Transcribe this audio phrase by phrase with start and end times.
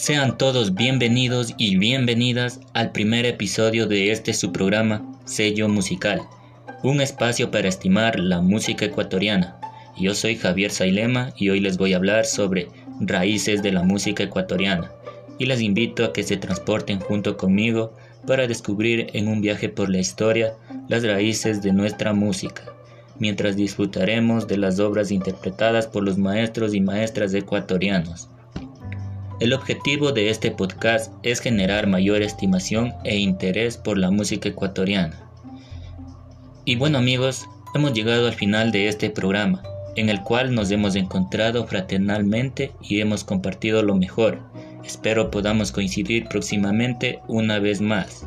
[0.00, 6.22] Sean todos bienvenidos y bienvenidas al primer episodio de este su programa Sello Musical,
[6.84, 9.58] un espacio para estimar la música ecuatoriana.
[9.98, 12.68] Yo soy Javier Sailema y hoy les voy a hablar sobre
[13.00, 14.88] raíces de la música ecuatoriana
[15.36, 17.92] y les invito a que se transporten junto conmigo
[18.24, 20.54] para descubrir en un viaje por la historia
[20.86, 22.62] las raíces de nuestra música,
[23.18, 28.28] mientras disfrutaremos de las obras interpretadas por los maestros y maestras ecuatorianos.
[29.40, 35.30] El objetivo de este podcast es generar mayor estimación e interés por la música ecuatoriana.
[36.64, 39.62] Y bueno amigos, hemos llegado al final de este programa,
[39.94, 44.40] en el cual nos hemos encontrado fraternalmente y hemos compartido lo mejor.
[44.84, 48.26] Espero podamos coincidir próximamente una vez más.